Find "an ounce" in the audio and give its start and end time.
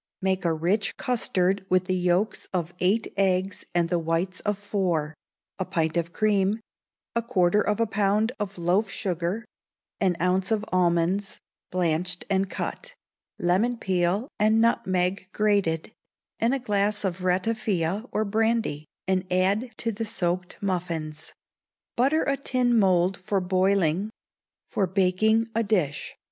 9.99-10.49